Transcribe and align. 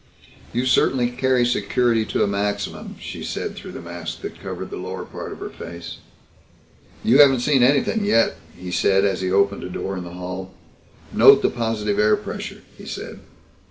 "You 0.51 0.65
certainly 0.65 1.11
carry 1.11 1.45
security 1.45 2.05
to 2.07 2.23
a 2.23 2.27
maximum," 2.27 2.95
she 2.99 3.23
said 3.23 3.53
through 3.55 3.73
the 3.73 3.81
mask 3.83 4.21
that 4.21 4.39
covered 4.41 4.71
the 4.71 4.77
lower 4.77 5.05
part 5.05 5.31
of 5.31 5.37
her 5.41 5.51
face. 5.51 5.97
"You 7.03 7.19
haven't 7.21 7.41
seen 7.41 7.61
anything 7.61 8.03
yet," 8.03 8.35
he 8.57 8.71
said 8.71 9.05
as 9.05 9.21
he 9.21 9.31
opened 9.31 9.63
a 9.63 9.69
door 9.69 9.95
in 9.99 10.03
the 10.03 10.09
hall. 10.15 10.55
"Note 11.13 11.43
the 11.43 11.51
positive 11.51 11.99
air 11.99 12.15
pressure," 12.17 12.63
he 12.75 12.85
said. 12.87 13.19